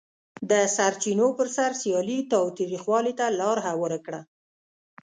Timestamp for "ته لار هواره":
3.19-3.99